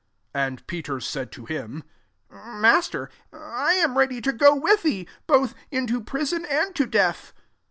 [0.01, 1.83] ''tS And Peter said to him,
[2.33, 7.33] 'Maitcr, I am ready to go rith thee, both into prison and b death.'